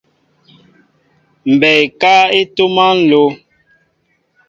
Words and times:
Mɓɛɛ 1.57 1.81
ekáá 1.85 2.21
e 2.37 2.39
ntoma 2.49 2.85
nló. 2.99 3.23